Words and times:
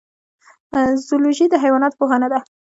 زولوژی 1.07 1.45
د 1.49 1.55
حیواناتو 1.63 1.99
پوهنه 1.99 2.27
ده 2.33 2.39